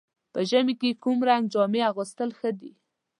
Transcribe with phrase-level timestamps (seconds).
[0.33, 2.71] په ژمي کې کوم رنګ جامې اغوستل ښه دي؟